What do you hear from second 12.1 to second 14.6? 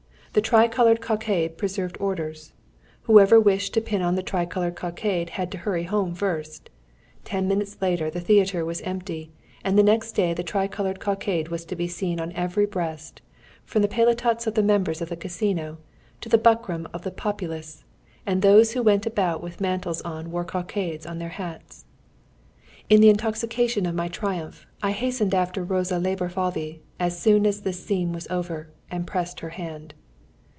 on every breast, from the paletots of